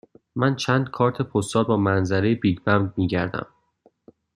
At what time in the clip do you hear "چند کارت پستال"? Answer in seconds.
0.55-1.63